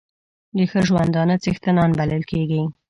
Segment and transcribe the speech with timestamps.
[0.55, 2.61] د ښه ژوندانه څښتنان بلل کېږي.